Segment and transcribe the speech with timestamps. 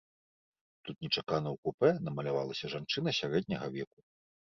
[0.85, 3.99] Тут нечакана ў купэ намалявалася жанчына сярэдняга веку.